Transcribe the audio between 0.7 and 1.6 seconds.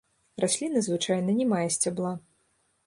звычайна не